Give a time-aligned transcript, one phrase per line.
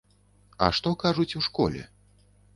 [0.67, 1.87] А што кажуць у школе?